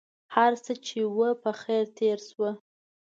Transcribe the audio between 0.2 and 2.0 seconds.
هرڅه چې و په خیر